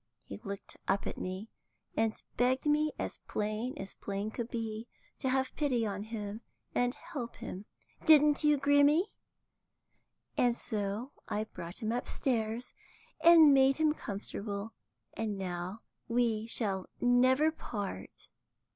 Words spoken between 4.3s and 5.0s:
could be